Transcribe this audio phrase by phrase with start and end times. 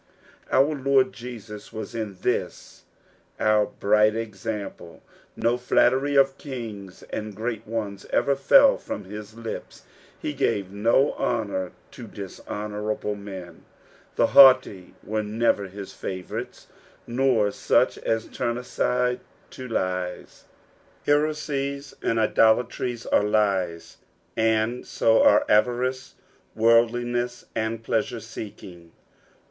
[0.51, 2.85] Our Lord Jesus was in this
[3.39, 5.03] our bright ex ample.
[5.35, 9.83] No flattery of kings and great ones ever fell from his lips;
[10.17, 13.63] he gave no honour to dishonourable men.
[14.15, 16.65] The haughty were never his favourites."
[17.07, 19.19] Niir tueh M turn atide
[19.51, 20.25] to lie*."
[21.05, 23.97] Heresies and idolatries are lies,
[24.35, 26.15] and so are avarice,
[26.57, 28.93] worldlinesH, and pleasure seeking.